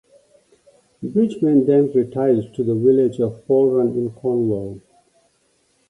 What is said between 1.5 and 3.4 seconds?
then retired to the village